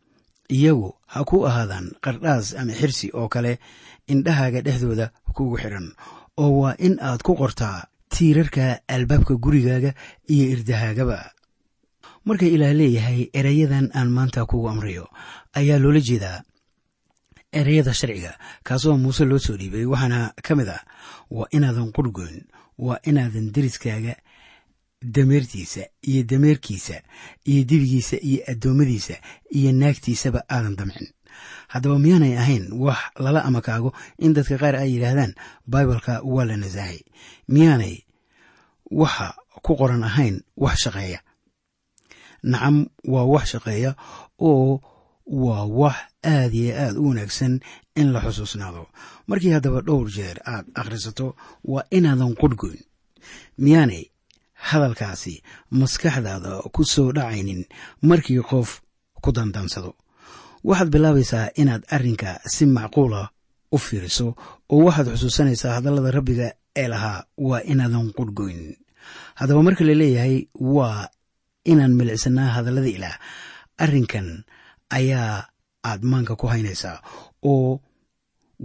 iyagu 0.56 0.88
ha 1.12 1.24
ku 1.24 1.36
ahaadaan 1.48 1.86
qardhaas 2.04 2.54
ama 2.60 2.72
xirsi 2.80 3.10
oo 3.18 3.28
kale 3.28 3.58
indhahaaga 4.12 4.60
dhexdooda 4.66 5.06
kugu 5.36 5.56
xidhan 5.62 5.86
oo 6.42 6.50
waa 6.60 6.74
in 6.86 6.94
aad 7.00 7.22
ku 7.26 7.32
qortaa 7.40 7.86
tiirarka 8.14 8.64
albaabka 8.88 9.34
gurigaaga 9.44 9.90
iyo 10.30 10.44
irdahaagaba. 10.54 11.18
Marka 12.24 12.46
ilaah 12.46 12.72
leeyahay 12.80 13.20
erayadan 13.38 13.90
aan 13.98 14.08
maanta 14.16 14.46
kugu 14.46 14.68
amrayo 14.72 15.04
ayaa 15.58 15.78
loola 15.82 16.00
jeedaa 16.08 16.42
ereyada 17.60 17.92
sharciga 17.94 18.32
kaasoo 18.66 18.96
muuse 19.02 19.24
loo 19.30 19.38
soo 19.38 19.56
dhiibay 19.60 19.84
waxaana 19.92 20.32
ka 20.46 20.52
mid 20.58 20.68
ah 20.76 20.82
waa 21.30 21.48
inaadan 21.56 21.92
qurgoyn 21.96 22.36
waa 22.78 22.98
inaadan 23.10 23.46
deriskaaga 23.54 24.14
dameertiisa 25.16 25.82
iyo 26.08 26.22
dameerkiisa 26.24 26.96
iyo 27.44 27.64
dibigiisa 27.64 28.16
iyo 28.28 28.40
addoommadiisa 28.52 29.14
iyo 29.58 29.72
naagtiisaba 29.72 30.40
aadan 30.50 30.76
damcin. 30.76 31.08
Haddaba 31.68 31.98
miyaanay 31.98 32.38
ahayn 32.38 32.72
wax 32.72 32.98
lala 33.18 33.44
amakaago 33.44 33.90
in 34.18 34.32
dadka 34.36 34.56
qaar 34.58 34.76
ay 34.76 34.90
yidhaahdaan 34.94 35.34
baibalka 35.66 36.20
waa 36.24 36.44
la 36.48 36.56
nasaahay. 36.56 37.00
Miyaanay 37.48 37.96
waxa 38.90 39.34
ku 39.64 39.76
qoran 39.76 40.04
ahayn 40.04 40.40
wax 40.56 40.76
shaqeeya? 40.84 41.20
Nacam 42.42 42.76
waa 43.12 43.24
wax 43.32 43.44
shaqeeya 43.52 43.90
oo 44.40 44.80
waa 45.26 45.64
wax 45.80 45.96
aad 46.32 46.52
iyo 46.54 46.72
aad 46.84 46.96
u 46.96 47.04
wanaagsan 47.08 47.60
in 48.00 48.08
la 48.12 48.20
xusuusnaado. 48.26 48.82
Markii 49.26 49.52
haddaba 49.56 49.80
dhowr 49.86 50.08
jeer 50.16 50.36
aad 50.54 50.66
akhrisato 50.80 51.26
waa 51.64 51.84
inaadan 51.90 52.34
qurhgoyn 52.40 52.78
miyaanay 53.58 54.04
hadalkaasi 54.68 55.34
maskaxdaada 55.70 56.52
ku 56.74 56.82
soo 56.84 57.12
dhacaynin 57.16 57.64
markii 58.02 58.40
qof 58.50 58.80
ku 59.22 59.32
dandaansado? 59.32 59.90
Waxaad 60.64 60.88
bilaabaysaa 60.94 61.48
inaad 61.60 61.82
arrinka 61.94 62.40
si 62.54 62.64
macquula 62.66 63.28
u 63.72 63.78
fiiriso 63.78 64.26
oo 64.72 64.84
waxaad 64.86 65.08
xusuusanaysaa 65.14 65.74
hadallada 65.78 66.10
rabbiga 66.10 66.48
ee 66.76 66.88
lahaa 66.88 67.24
waa 67.48 67.60
inaadan 67.72 68.12
qurhgoyn 68.18 68.60
haddaba 69.38 69.62
marka 69.66 69.84
la 69.84 69.94
leeyahay 70.00 70.36
waa 70.76 71.08
inaan 71.72 71.92
milicsanaa 71.98 72.48
hadallada 72.56 72.88
ilaah 72.96 73.16
arrinkan 73.84 74.28
ayaa 74.98 75.46
aad 75.88 76.02
maanka 76.10 76.36
ku 76.40 76.46
haynaysaa 76.52 76.98
oo 77.52 77.80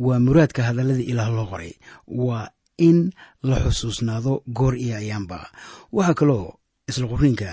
waa 0.06 0.20
muraadka 0.26 0.62
hadallada 0.68 1.04
ilaah 1.12 1.30
loo 1.36 1.46
qoray 1.52 1.74
waa 2.08 2.48
in 2.78 3.12
la 3.44 3.58
xusuusnaado 3.66 4.34
goor 4.58 4.76
iyo 4.84 4.96
ayaanba. 5.02 5.40
Waxaa 5.92 6.14
kaloo 6.20 6.46
isla 6.90 7.08
qoriinka 7.12 7.50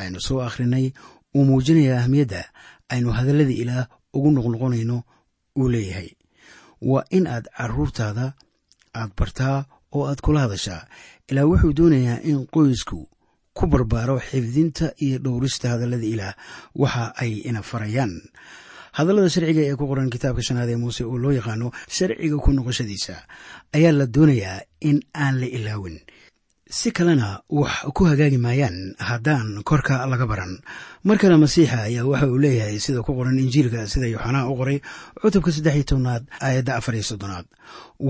aynu 0.00 0.20
soo 0.26 0.40
akhrinay 0.46 0.86
uu 1.34 1.44
muujinaya 1.48 1.94
ahmiyadda 2.02 2.42
aynu 2.92 3.08
hadallada 3.16 3.50
ilaah 3.62 3.84
ugu 4.16 4.30
noqnoqonayno 4.36 4.96
uu 5.58 5.68
leeyahay. 5.72 6.10
Waa 6.90 7.04
in 7.16 7.24
aad 7.26 7.46
caruurtaada 7.56 8.26
aad 8.94 9.10
bartaa 9.18 9.64
oo 9.96 10.04
aad 10.10 10.20
kula 10.24 10.40
hadashaa. 10.44 10.82
Ilaa 11.30 11.48
wuxuu 11.50 11.72
doonayaa 11.78 12.20
in 12.30 12.46
qoysku 12.54 13.08
ku 13.56 13.66
barbaaro 13.72 14.16
xifdinta 14.28 14.92
iyo 15.04 15.18
dhowrista 15.24 15.66
hadallada 15.72 16.04
ilaah. 16.14 16.34
Waxa 16.76 17.04
ay 17.22 17.32
ina 17.48 17.62
farayaan 17.62 18.20
hadallada 18.96 19.28
sharciga 19.34 19.62
ee 19.68 19.76
ku 19.80 19.84
qoran 19.90 20.10
kitaabka 20.14 20.42
shanaad 20.48 20.68
ee 20.74 20.76
muuse 20.82 21.02
oo 21.04 21.18
loo 21.22 21.32
yaqaano 21.38 21.68
sharciga 21.96 22.36
ku 22.44 22.50
noqoshadiisa 22.56 23.14
ayaa 23.76 23.92
la 23.98 24.06
doonayaa 24.14 24.58
in 24.88 24.98
aan 25.22 25.34
la 25.40 25.46
ilaawin. 25.58 25.98
Si 26.78 26.88
kalena 26.96 27.28
wax 27.60 27.74
ku 27.96 28.02
hagaagi 28.08 28.38
maayaan 28.40 28.76
haddaan 29.08 29.48
korka 29.68 30.06
laga 30.12 30.26
baran. 30.30 30.52
Mar 31.04 31.16
kale 31.20 31.36
masiixa 31.36 31.78
ayaa 31.88 32.04
waxa 32.10 32.26
uu 32.32 32.38
leeyahay 32.44 32.78
sida 32.84 33.02
ku 33.06 33.12
qoran 33.18 33.36
injiilka 33.44 33.80
sida 33.92 34.06
yooxanaa 34.14 34.48
u 34.48 34.54
qoray 34.60 34.78
cutubka 35.20 35.50
saddex 35.56 35.74
iyo 35.76 35.84
tobnaad 35.90 36.22
aayadda 36.46 36.72
afar 36.80 36.94
iyo 36.96 37.04
soddonaad. 37.10 37.44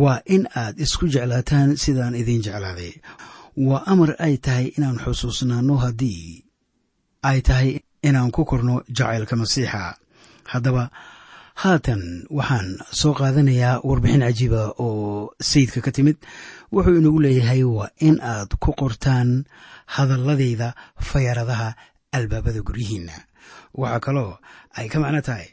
Waa 0.02 0.22
in 0.34 0.42
aad 0.60 0.74
isku 0.84 1.04
jeclaataan 1.14 1.74
sidaan 1.84 2.14
idiin 2.14 2.42
jeclaaday. 2.46 2.92
Waa 3.68 3.82
amar 3.92 4.10
ay 4.26 4.34
tahay 4.46 4.66
inaan 4.78 4.98
xusuusnaano 5.04 5.74
haddii 5.84 6.44
ay 7.30 7.38
tahay 7.48 7.70
inaan 8.08 8.30
ku 8.30 8.42
korno 8.50 8.74
jacaylka 8.98 9.34
masiixa 9.42 9.82
haddaba 10.52 10.84
haatan 11.62 12.02
waxaan 12.38 12.68
soo 13.00 13.12
qaadanayaa 13.18 13.80
warbixin 13.88 14.22
cajiiba 14.26 14.62
oo 14.84 15.32
sayidka 15.50 15.80
ka 15.86 15.90
timid. 15.96 16.16
Wuxuu 16.72 16.96
inagu 17.00 17.20
leeyahay 17.24 17.62
waa 17.76 17.90
in 18.08 18.16
aad 18.32 18.50
ku 18.62 18.70
qortaan 18.80 19.44
hadalladayda 19.94 20.68
fayaaradaha 21.10 21.68
albaabada 22.16 22.60
guryihiinna. 22.66 23.12
Waxaa 23.80 24.00
kaloo 24.06 24.32
ay 24.78 24.86
ka 24.92 24.98
macno 25.02 25.20
tahay 25.28 25.48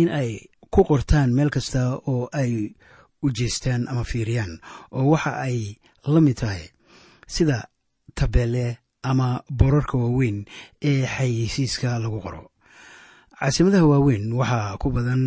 in 0.00 0.08
ay 0.08 0.30
ku 0.72 0.80
qortaan 0.90 1.30
meel 1.36 1.50
kasta 1.54 1.80
oo 2.12 2.28
ay 2.32 2.72
u 3.24 3.30
jeestaan 3.36 3.88
ama 3.90 4.04
fiiriyaan 4.10 4.52
oo 4.96 5.04
waxa 5.12 5.32
ay 5.46 5.76
la 6.12 6.20
mid 6.20 6.36
tahay 6.40 6.64
sida 7.34 7.58
tabeele 8.18 8.78
ama 9.10 9.28
borarka 9.58 9.96
waaweyn 9.98 10.44
ee 10.90 11.04
xayeysiiska 11.16 11.98
lagu 12.02 12.20
qoro 12.24 12.42
caasimadaha 13.44 13.84
waaweyn 13.92 14.32
waxaa 14.32 14.76
ku 14.80 14.88
badan 14.90 15.22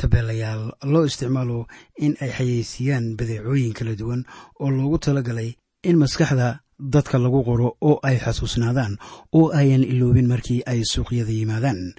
tabeelayaal 0.00 0.72
loo 0.92 1.04
isticmaalo 1.04 1.66
in 2.04 2.16
ay 2.24 2.30
xayeysiiyaan 2.38 3.16
badeecooyin 3.18 3.72
kala 3.78 3.94
duwan 4.00 4.24
oo 4.60 4.70
loogu 4.70 4.98
talagalay 4.98 5.50
in 5.84 5.96
maskaxda 6.02 6.60
dadka 6.80 7.18
lagu 7.18 7.44
qoro 7.44 7.76
oo 7.88 8.00
ay 8.08 8.16
xasuusnaadaan 8.24 8.96
oo 9.38 9.52
ayan 9.60 9.84
iloobin 9.84 10.28
markii 10.32 10.62
ay 10.66 10.80
suuqyada 10.92 11.32
yimaadaan. 11.32 11.92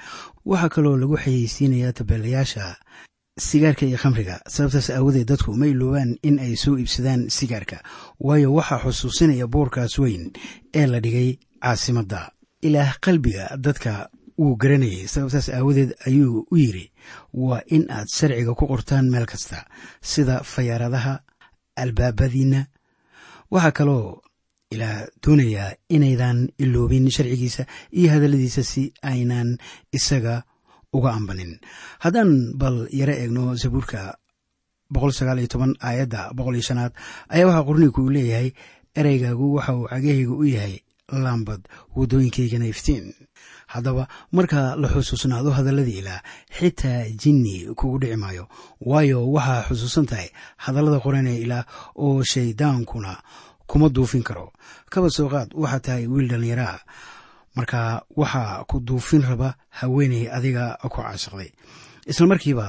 Waxaa 0.45 0.69
kaloo 0.73 0.97
lagu 0.97 1.17
xayeysiinayaa 1.17 1.93
tabeelayaasha 1.93 2.65
sigaarka 3.39 3.85
iyo 3.85 3.97
khamriga 3.97 4.41
sababtaas 4.53 4.89
aawadeed 4.89 5.27
dadku 5.29 5.53
ma 5.53 5.65
iloobaan 5.69 6.17
in 6.23 6.39
ay 6.39 6.55
soo 6.55 6.77
iibsadaan 6.77 7.29
sigaarka 7.29 7.77
waayo 8.19 8.53
waxaa 8.57 8.81
xusuusinaya 8.85 9.47
boorkaas 9.47 9.99
weyn 9.99 10.31
ee 10.73 10.87
la 10.87 10.99
dhigay 10.99 11.37
caasimadda 11.61 12.31
ilaah 12.67 12.97
qalbiga 13.05 13.57
dadka 13.65 14.09
wuu 14.41 14.55
garanayay. 14.61 15.07
Sababtaas 15.13 15.47
aawadeed 15.49 15.91
ayuu 16.07 16.45
u 16.51 16.55
yidri 16.61 16.85
waa 17.33 17.61
in 17.75 17.83
aad 17.95 18.07
sharciga 18.17 18.53
ku 18.59 18.65
qortaan 18.71 19.05
meel 19.13 19.25
kasta 19.31 19.65
sida 20.11 20.35
fayaaradaha 20.53 21.13
albaabadiinna 21.83 22.61
waxaa 23.53 23.71
kaloo 23.77 24.21
ilaah 24.73 24.97
doonayaa 25.23 25.69
inaydan 25.95 26.39
iloobin 26.63 27.05
sharcigiisa 27.15 27.63
iyo 27.97 28.09
hadalladiisa 28.13 28.63
si 28.71 28.83
aynan 29.11 29.49
isaga 29.97 30.35
uga 30.93 31.09
ambanin. 31.17 31.59
Haddaan 32.03 32.31
bal 32.61 32.77
yaro 32.99 33.13
eegno 33.13 33.43
zabuurka 33.61 33.99
aayadda 35.87 36.21
boqoliyshanaad 36.37 36.93
ayaa 37.29 37.47
waxaa 37.47 37.67
qorniinku 37.69 37.99
uu 38.01 38.13
leeyahay 38.15 38.49
ereygaagu 38.99 39.47
waxa 39.55 39.73
uu 39.77 39.87
cagahayga 39.91 40.33
u 40.41 40.43
yahay 40.55 40.75
laambad 41.23 41.61
waddooyinkaygana 41.95 42.67
iftiin 42.73 43.05
haddaba 43.73 44.03
marka 44.35 44.75
la 44.81 44.87
xusuusnaado 44.93 45.49
hadalladii 45.57 45.99
ilaah 46.01 46.21
xitaa 46.57 47.09
jinni 47.21 47.55
kugu 47.79 47.97
dhici 48.01 48.15
maayo. 48.23 48.45
Waayo 48.89 49.19
waxaa 49.35 49.63
xusuusan 49.69 50.05
tahay 50.09 50.29
hadallada 50.63 50.99
qoran 51.05 51.27
ee 51.27 51.39
ilaah 51.45 51.63
oo 51.95 52.23
shaydaankuna 52.31 53.13
kuma 53.69 53.87
duufin 53.95 54.23
karo. 54.23 54.51
Kaba 54.91 55.09
soo 55.15 55.29
qaad 55.33 55.49
waxaa 55.61 55.79
tahay 55.85 56.03
wiil 56.07 56.27
dhallinyaraa 56.31 56.79
marka 57.55 57.79
waxaa 58.15 58.63
ku 58.69 58.79
duufin 58.79 59.21
raba 59.29 59.49
haweeney 59.79 60.23
adiga 60.37 60.77
ku 60.83 60.89
caashiqday 61.01 61.49
isla 62.11 62.25
markiiba 62.31 62.67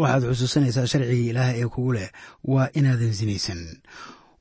waxaad 0.00 0.22
xusuusanaysaa 0.30 0.86
sharcigii 0.92 1.30
ilaah 1.32 1.50
ee 1.60 1.66
kugu 1.74 1.92
leh 1.96 2.08
waa 2.52 2.68
inaadan 2.78 3.12
sinaysan 3.18 3.60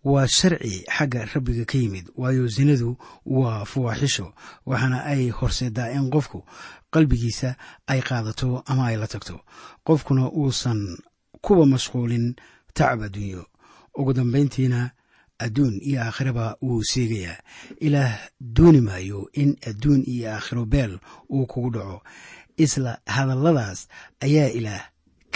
waa 0.03 0.27
sharci 0.27 0.85
xagga 0.87 1.25
rabbiga 1.33 1.65
ka 1.65 1.77
yimid 1.77 2.09
waayo 2.15 2.49
sinadu 2.49 2.97
waa 3.25 3.65
fuwaaxisho 3.65 4.33
waxaana 4.65 5.03
ay 5.05 5.29
horseedaa 5.29 5.91
in 5.91 6.09
qofku 6.09 6.43
qalbigiisa 6.93 7.55
ay 7.87 8.01
qaadato 8.01 8.63
ama 8.65 8.87
ay 8.87 8.97
la 8.97 9.07
tagto. 9.07 9.41
Qofkuna 9.85 10.31
uusan 10.31 10.97
kuba 11.41 11.65
mashquulin 11.65 12.35
tacab 12.73 13.01
adduunyo. 13.03 13.45
Ugu 13.99 14.13
dambayntiina 14.13 14.91
adduun 15.39 15.79
iyo 15.81 16.01
aakhiraba 16.01 16.57
wuu 16.61 16.83
seegayaa. 16.83 17.37
Ilaah 17.79 18.19
dooni 18.41 18.81
maayo 18.81 19.29
in 19.33 19.55
adduun 19.67 20.03
iyo 20.07 20.31
aakhiro 20.33 20.65
beel 20.65 20.99
uu 21.29 21.45
kugu 21.45 21.69
dhaco. 21.69 22.01
Isla 22.57 22.99
hadalladaas 23.05 23.87
ayaa 24.19 24.49
ilaah 24.49 24.83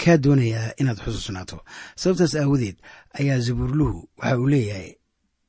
kaa 0.00 0.16
doonayaa 0.24 0.72
inaad 0.80 0.98
xusuusnaato 1.04 1.56
sababtaas 1.96 2.34
aawadeed 2.34 2.76
ayaa 3.20 3.38
zabuurluhu 3.46 4.08
waxa 4.18 4.38
uu 4.38 4.48
leeyahay 4.48 4.90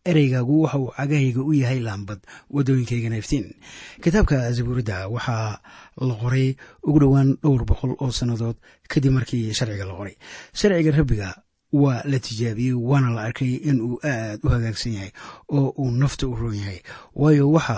ereygaagu 0.06 0.62
waxa 0.62 0.78
uu 0.80 0.92
cagahayga 0.98 1.42
u 1.44 1.54
yahay 1.54 1.80
laambad 1.80 2.20
waddooyinkaygana 2.56 3.18
iftiin 3.18 3.48
kitaabka 4.04 4.52
zabuuradda 4.52 5.08
waxaa 5.16 5.60
la 6.08 6.14
qoray 6.22 6.56
ugu 6.84 7.00
dhowaan 7.00 7.30
dhowr 7.44 7.64
boqol 7.70 7.92
oo 8.04 8.12
sannadood 8.12 8.58
kadib 8.88 9.12
markii 9.18 9.54
sharciga 9.54 9.86
la 9.86 9.94
qoray. 10.00 10.16
Sharciga 10.54 10.92
rabbiga 10.92 11.30
waa 11.74 12.02
la 12.06 12.20
tijaabiyey 12.20 12.74
waana 12.90 13.10
la 13.16 13.22
arkay 13.28 13.54
in 13.70 13.82
uu 13.82 14.00
aad 14.04 14.40
u 14.46 14.50
hagaagsan 14.50 14.94
yahay 14.94 15.12
oo 15.50 15.70
uu 15.78 15.92
nafta 15.92 16.28
u 16.28 16.36
roon 16.36 16.56
yahay. 16.56 16.80
Waayo 17.16 17.52
waxa 17.52 17.78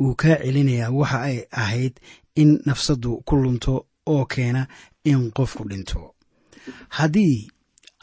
uu 0.00 0.14
kaa 0.14 0.36
celinayaa 0.44 0.90
waxa 0.90 1.18
ay 1.22 1.38
ahayd 1.50 1.94
in 2.34 2.60
nafsaddu 2.66 3.22
ku 3.24 3.36
lunto 3.36 3.86
oo 4.06 4.24
keena 4.26 4.66
in 5.04 5.30
qofku 5.30 5.64
dhinto. 5.68 6.14
Haddii 6.88 7.48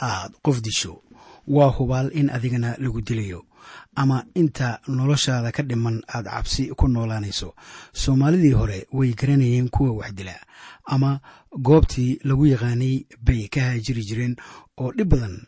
aad 0.02 0.32
qof 0.44 0.62
disho 0.62 1.04
waa 1.48 1.70
hubaal 1.78 2.12
in 2.14 2.30
adigana 2.30 2.78
lagu 2.80 3.02
dilayo 3.02 3.46
ama 3.96 4.26
inta 4.36 4.80
noloshaada 4.88 5.52
ka 5.52 5.64
dhiman 5.64 6.02
aad 6.08 6.26
cabsi 6.26 6.70
ku 6.76 6.88
noolaanayso. 6.88 7.56
Soomaalidii 7.94 8.52
hore 8.54 8.88
way 8.92 9.14
garanayeen 9.14 9.70
kuwa 9.70 9.92
wax 9.92 10.14
dila 10.14 10.36
ama 10.86 11.20
goobtii 11.52 12.20
lagu 12.24 12.46
yaqaanay 12.48 13.06
bay 13.22 13.48
ka 13.48 13.62
haajiri 13.62 14.04
jireen 14.04 14.36
oo 14.78 14.92
dhib 14.92 15.10
badan 15.10 15.48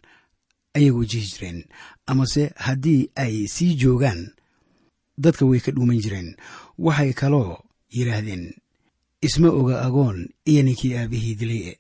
ayay 0.74 0.92
wajihi 0.92 1.28
jireen. 1.32 1.64
Amase 2.06 2.52
haddii 2.56 3.10
ay 3.16 3.48
sii 3.48 3.76
joogaan 3.76 4.32
dadka 5.18 5.46
way 5.46 5.60
ka 5.60 5.72
dhuuman 5.72 6.00
jireen. 6.02 6.36
Waxay 6.78 7.14
kaloo 7.14 7.58
yidhaahdeen 7.90 8.54
isma 9.28 9.50
oga 9.60 9.76
agoon 9.88 10.18
iyo 10.50 10.62
ninkii 10.64 10.94
aabihii 10.98 11.36
dilay 11.40 11.76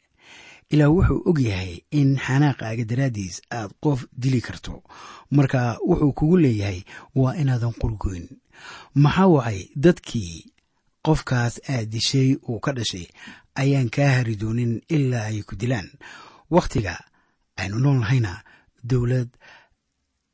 ilaa 0.73 0.89
wuxuu 0.95 1.21
og 1.29 1.39
yahay 1.39 1.73
in 1.99 2.09
xanaaqaaga 2.25 2.83
daraaddiis 2.91 3.41
aad 3.57 3.71
qof 3.83 3.99
dili 4.21 4.41
karto. 4.41 4.83
Marka 5.31 5.77
wuxuu 5.87 6.13
kugu 6.17 6.37
leeyahay 6.43 6.81
waa 7.15 7.35
inaadan 7.41 7.73
qurgoyn 7.81 8.25
maxaa 9.03 9.27
wacay 9.35 9.59
dadkii 9.75 10.33
qofkaas 11.05 11.53
aad 11.69 11.87
dishay 11.93 12.29
uu 12.49 12.59
ka 12.59 12.71
dhashay? 12.77 13.07
Ayaan 13.55 13.89
kaa 13.95 14.11
hari 14.17 14.35
doonin 14.35 14.81
ilaa 14.89 15.25
ay 15.29 15.41
ku 15.47 15.55
dilaan. 15.55 15.89
Wakhtiga 16.49 16.95
aynu 17.57 17.79
nool 17.79 17.99
nahayna 17.99 18.41
dowlad 18.83 19.29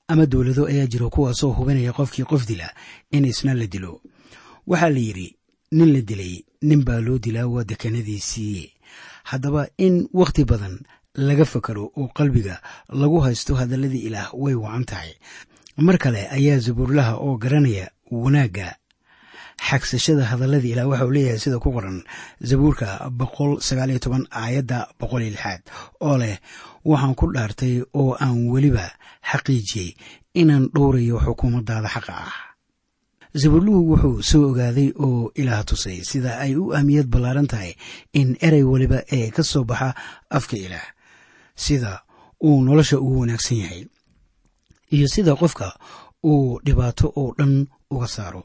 ama 0.07 0.25
dowlado 0.25 0.65
ayaa 0.71 0.87
jiro 0.91 1.09
kuwaasoo 1.09 1.51
hubinaya 1.57 1.93
qofkii 1.93 2.23
qof 2.31 2.47
dila 2.47 2.69
in 3.11 3.25
isna 3.25 3.53
la 3.53 3.67
dilo. 3.67 4.01
Waxaa 4.67 4.89
la 4.89 4.99
yidhi 4.99 5.35
nin 5.71 5.93
la 5.93 6.01
dilay 6.01 6.43
nin 6.61 6.83
baa 6.85 6.99
loo 7.01 7.17
dilaa 7.19 7.47
waa 7.47 7.63
dekanadiisii. 7.63 8.73
Haddaba 9.23 9.67
in 9.77 10.07
wakhti 10.13 10.45
badan 10.45 10.79
laga 11.15 11.45
fakaro 11.45 11.91
oo 11.97 12.07
qalbiga 12.17 12.61
lagu 12.89 13.19
haysto 13.21 13.55
hadalladii 13.55 14.05
ilaah 14.07 14.29
way 14.33 14.53
wacan 14.55 14.85
tahay. 14.85 15.11
Mar 15.77 15.97
kale 15.97 16.27
ayaa 16.29 16.59
zabuurlaha 16.59 17.15
oo 17.15 17.37
garanaya 17.37 17.89
wanaagga. 18.11 18.75
Xagsashada 19.69 20.25
hadalladii 20.25 20.71
ilaah 20.71 20.87
waxa 20.89 21.05
leeyahay 21.07 21.39
sida 21.39 21.59
ku 21.59 21.71
qoran 21.71 22.03
zabuurka 22.41 23.09
boqol 23.11 23.59
sagaaliyo 23.61 23.99
toban 23.99 24.27
aayadda 24.31 24.87
boqol 24.99 25.21
iyo 25.21 25.31
lixaad 25.31 25.61
oo 26.01 26.17
leh 26.17 26.37
waxaan 26.85 27.15
ku 27.15 27.31
dhaartay 27.33 27.83
oo 27.93 28.15
aan 28.19 28.47
weliba 28.51 28.91
xaqiijiyey 29.31 29.95
inaan 30.33 30.67
dhowrayo 30.75 31.19
xukuumaddaada 31.25 31.87
xaqa 31.95 32.13
ah 32.27 32.33
zabuurluhu 33.33 33.89
wuxuu 33.91 34.21
soo 34.23 34.49
ogaaday 34.49 34.89
oo 34.97 35.31
ilaah 35.35 35.63
tusay 35.65 36.01
sida 36.03 36.39
ay 36.39 36.55
u 36.55 36.73
ahmiyad 36.73 37.07
ballaaran 37.07 37.47
tahay 37.47 37.75
in 38.13 38.37
erey 38.41 38.63
waliba 38.63 39.03
ee 39.11 39.29
ka 39.31 39.43
soo 39.43 39.63
baxa 39.63 39.93
afka 40.29 40.57
ilaah 40.57 40.87
sida 41.55 42.01
uu 42.43 42.63
nolosha 42.63 42.97
ugu 42.99 43.19
wanaagsan 43.19 43.57
yahay 43.57 43.85
iyo 44.91 45.07
sida 45.07 45.35
qofka 45.35 45.77
uu 46.25 46.59
dhibaato 46.65 47.13
oo 47.15 47.33
dhan 47.37 47.67
uga 47.91 48.07
saaro. 48.07 48.43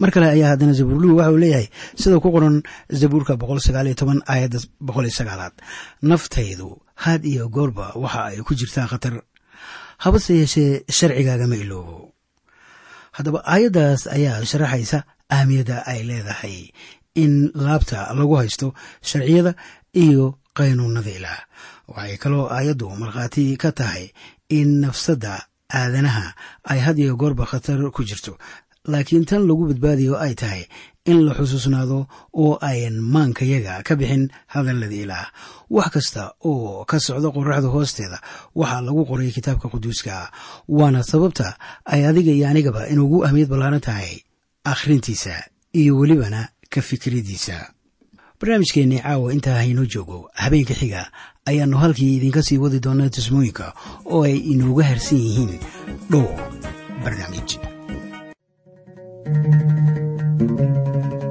Mar 0.00 0.10
kale 0.10 0.26
ayaa 0.28 0.48
haddana 0.52 0.72
zabuurluhu 0.72 1.16
waxa 1.16 1.32
uu 1.32 1.38
leeyahay 1.38 1.68
sida 1.96 2.20
ku 2.20 2.28
qoran 2.32 2.62
zabuurka 3.00 3.36
aayadda 4.26 4.58
sagaalaad. 5.10 5.52
Naftaydu 6.02 6.80
had 6.94 7.24
iyo 7.24 7.48
goorba 7.48 7.92
waxa 7.96 8.24
ay 8.24 8.36
ku 8.44 8.54
jirtaa 8.54 8.86
khatar 8.86 9.22
habase 9.98 10.34
yeeshee 10.36 10.84
sharcigaagama 10.90 11.56
iloobo 11.56 12.11
haddaba 13.16 13.40
aayaddaas 13.54 14.02
ayaa 14.16 14.44
sharaxaysa 14.50 14.98
ahmiyadda 15.36 15.76
ay 15.92 16.00
leedahay 16.08 16.56
in 17.22 17.32
laabta 17.64 17.98
lagu 18.18 18.34
haysto 18.40 18.68
sharciyada 19.10 19.52
iyo 20.04 20.24
qaynuunada 20.58 21.10
ilaah 21.18 21.40
waxay 21.92 22.16
kaloo 22.22 22.44
aayaddu 22.56 22.86
markhaati 23.02 23.44
ka 23.62 23.70
tahay 23.80 24.04
in 24.58 24.68
nafsadda 24.84 25.32
aadanaha 25.80 26.26
ay 26.72 26.78
had 26.86 26.98
iyo 27.04 27.12
goorba 27.22 27.44
khatar 27.52 27.80
ku 27.96 28.02
jirto 28.10 28.32
laakiin 28.88 29.24
tan 29.24 29.46
lagu 29.48 29.66
badbaadiyo 29.70 30.18
ay 30.18 30.34
tahay 30.34 30.64
in 31.04 31.18
la 31.26 31.34
xusuusnaado 31.34 32.06
oo 32.42 32.58
ayan 32.60 32.98
maankayaga 33.14 33.82
ka 33.86 33.96
bixin 33.96 34.28
hadallada 34.46 34.94
ilaah 34.94 35.26
wax 35.70 35.88
kasta 35.94 36.22
oo 36.44 36.84
ka 36.84 36.98
socda 37.00 37.28
qoraxda 37.36 37.68
hoosteeda 37.74 38.18
waxaa 38.54 38.80
lagu 38.86 39.02
qoray 39.10 39.30
kitaabka 39.36 39.68
quduuska. 39.72 40.30
Waana 40.68 41.02
sababta 41.02 41.56
ay 41.84 42.06
adiga 42.06 42.32
iyo 42.32 42.46
anigaba 42.48 42.88
inugu 42.92 43.24
ahmiyad 43.26 43.48
ballaaran 43.50 43.80
tahay 43.80 44.22
akhrintiisa 44.64 45.34
iyo 45.80 45.92
welibana 45.98 46.48
ka 46.70 46.80
fikradiisa 46.82 47.56
barnaamijkeennii 48.40 48.98
caawa 49.02 49.32
intaa 49.32 49.58
haynoo 49.62 49.86
joogo 49.86 50.30
habeenka 50.34 50.74
xiga 50.74 51.10
ayaannu 51.46 51.78
halkii 51.78 52.16
idinka 52.16 52.42
sii 52.42 52.58
wadi 52.58 52.78
doonaa 52.84 53.08
tismooyinka 53.14 53.66
oo 54.06 54.22
ay 54.26 54.36
inooga 54.52 54.84
harsan 54.84 55.18
yihiin 55.18 55.52
dhowr 56.10 56.34
barnaamij 57.04 57.71
thank 59.24 61.12
you 61.12 61.21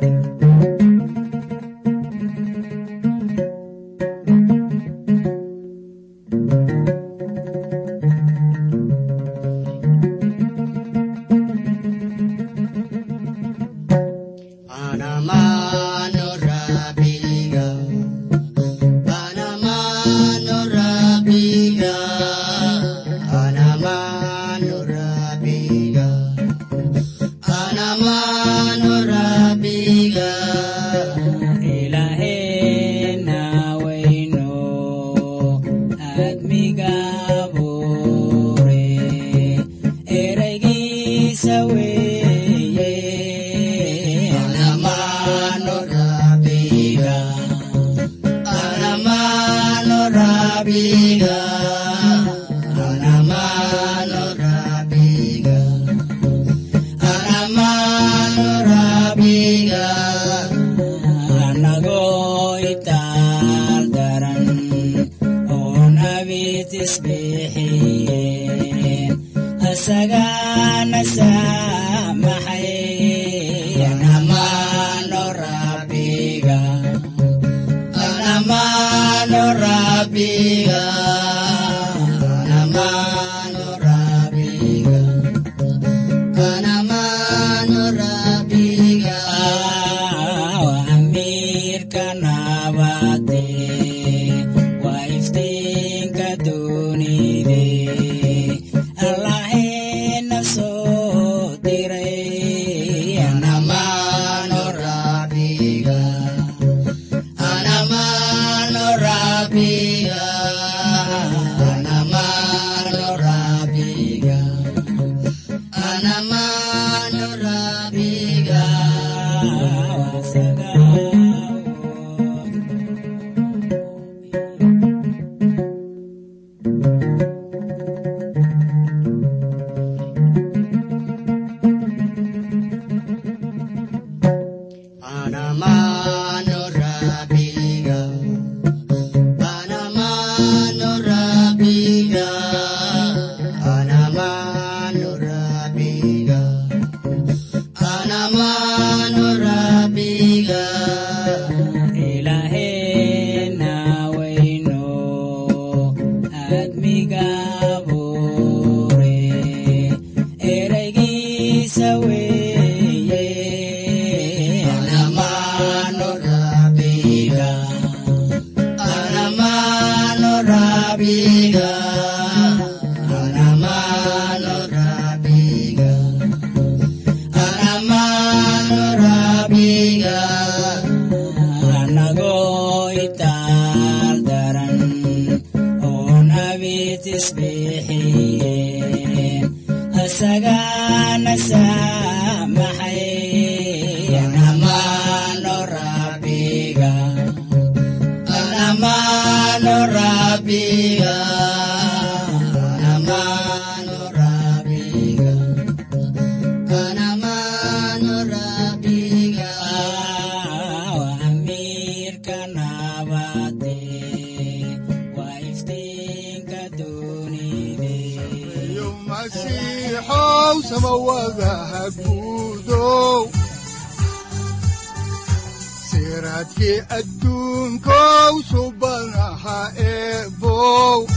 siraadkii 225.89 226.79
adduunkow 226.97 228.33
subanaha 228.51 229.59
eebow 229.91 231.10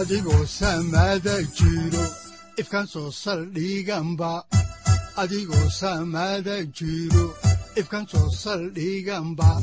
adigoo 0.00 0.46
samada 0.46 1.36
jiro 1.56 2.04
ifkan 2.56 2.86
soo 2.86 3.10
saldhiganba 3.12 4.32
adigoo 5.20 5.68
jiro 6.78 7.24
ifkan 7.76 8.06
soo 8.08 8.28
saldhiganba 8.32 9.60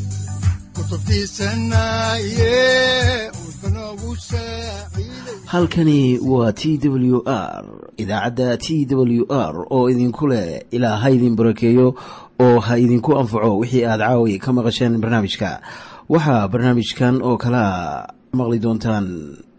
halkani 5.45 6.19
waa 6.19 6.52
t 6.54 6.78
w 6.78 7.21
r 7.26 7.65
idaacadda 7.97 8.58
t 8.58 8.86
w 8.86 9.26
r 9.30 9.65
oo 9.69 9.89
idinku 9.89 10.28
leh 10.28 10.62
ilaa 10.71 10.97
ha 11.02 11.10
idin 11.10 11.36
barakeeyo 11.36 11.95
oo 12.39 12.60
ha 12.60 12.78
idinku 12.78 13.17
anfaco 13.17 13.58
wixii 13.58 13.86
aad 13.86 14.00
caawi 14.00 14.39
ka 14.39 14.54
maqasheen 14.54 15.02
barnaamijka. 15.02 15.62
Waxaa 16.10 16.47
barnaamijkan 16.47 17.21
oo 17.26 17.38
kalea 17.38 18.06
maqli 18.34 18.60
doontaan 18.60 19.08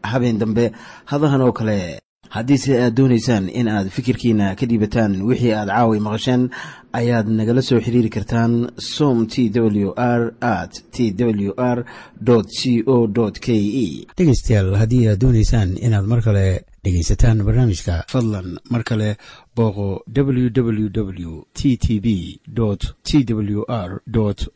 habeen 0.03 0.39
dambe 0.39 0.73
hadahan 1.05 1.41
oo 1.41 1.53
kale 1.53 2.01
haddiise 2.29 2.73
aad 2.83 2.95
doonaysaan 2.95 3.49
in 3.49 3.69
aad 3.69 3.89
fikirkiina 3.97 4.55
ka 4.59 4.67
dhiibataan 4.67 5.23
wixii 5.29 5.53
aad 5.53 5.69
caawi 5.69 6.01
maqasheen 6.01 6.43
ayaad 7.01 7.29
nagala 7.39 7.63
soo 7.63 7.81
xiriiri 7.81 8.09
kartaan 8.17 8.71
som 8.79 9.27
t 9.27 9.49
w 9.55 9.93
r 9.97 10.35
at 10.41 10.73
t 10.93 11.13
w 11.19 11.53
r 11.57 11.85
c 12.59 12.83
o 12.87 13.09
k 13.41 13.49
e 13.85 14.07
dhegaystayaal 14.17 14.75
haddii 14.81 15.09
aad 15.09 15.19
doonaysaan 15.25 15.77
inaad 15.87 16.07
mar 16.13 16.21
kale 16.23 16.47
dhegaysataan 16.85 17.45
barnaamijka 17.47 18.05
fadlan 18.13 18.59
mar 18.71 18.83
kale 18.85 19.17
booqo 19.57 20.03
www 20.17 21.33
t 21.55 21.77
t 21.77 22.01
b 22.01 22.07
t 23.09 23.35
w 23.35 23.65
r 23.69 24.03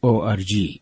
o 0.02 0.12
r 0.36 0.40
g 0.44 0.81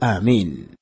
aamiin 0.00 0.75